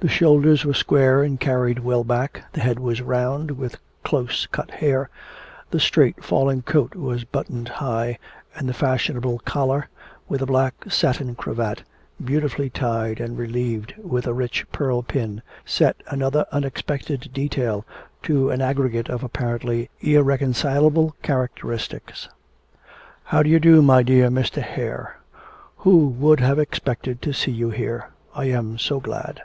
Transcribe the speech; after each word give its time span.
The 0.00 0.06
shoulders 0.08 0.64
were 0.64 0.74
square 0.74 1.24
and 1.24 1.40
carried 1.40 1.80
well 1.80 2.04
back, 2.04 2.42
the 2.52 2.60
head 2.60 2.78
was 2.78 3.02
round, 3.02 3.50
with 3.58 3.78
close 4.04 4.46
cut 4.46 4.70
hair, 4.70 5.10
the 5.72 5.80
straight 5.80 6.22
falling 6.22 6.62
coat 6.62 6.94
was 6.94 7.24
buttoned 7.24 7.66
high, 7.68 8.16
and 8.54 8.68
the 8.68 8.72
fashionable 8.74 9.40
collar, 9.40 9.88
with 10.28 10.40
a 10.40 10.46
black 10.46 10.74
satin 10.88 11.34
cravat, 11.34 11.82
beautifully 12.24 12.70
tied 12.70 13.18
and 13.18 13.36
relieved 13.36 13.92
with 14.00 14.28
a 14.28 14.32
rich 14.32 14.70
pearl 14.70 15.02
pin, 15.02 15.42
set 15.64 15.96
another 16.06 16.46
unexpected 16.52 17.30
detail 17.32 17.84
to 18.22 18.50
an 18.50 18.60
aggregate 18.60 19.08
of 19.08 19.24
apparently 19.24 19.90
irreconcilable 20.00 21.16
characteristics. 21.24 22.26
'And 22.28 22.34
how 23.24 23.42
do 23.42 23.50
you 23.50 23.58
do, 23.58 23.82
my 23.82 24.04
dear 24.04 24.28
Mr. 24.28 24.62
Hare? 24.62 25.18
Who 25.78 26.06
would 26.06 26.38
have 26.38 26.60
expected 26.60 27.20
to 27.22 27.32
see 27.32 27.50
you 27.50 27.70
here? 27.70 28.10
I 28.32 28.44
am 28.44 28.78
so 28.78 29.00
glad.' 29.00 29.42